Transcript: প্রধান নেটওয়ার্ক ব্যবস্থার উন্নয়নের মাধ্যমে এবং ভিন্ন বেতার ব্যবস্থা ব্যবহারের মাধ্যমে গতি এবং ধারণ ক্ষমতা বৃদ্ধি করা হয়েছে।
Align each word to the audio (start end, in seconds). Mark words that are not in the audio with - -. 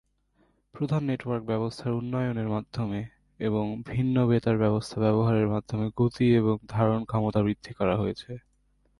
প্রধান 0.75 1.01
নেটওয়ার্ক 1.03 1.43
ব্যবস্থার 1.45 1.93
উন্নয়নের 1.93 2.49
মাধ্যমে 2.49 2.99
এবং 3.39 3.65
ভিন্ন 3.85 4.15
বেতার 4.27 4.57
ব্যবস্থা 4.57 4.97
ব্যবহারের 4.99 5.47
মাধ্যমে 5.47 5.85
গতি 5.97 6.27
এবং 6.35 6.55
ধারণ 6.67 6.99
ক্ষমতা 7.03 7.39
বৃদ্ধি 7.41 7.71
করা 7.73 7.95
হয়েছে। 7.97 8.31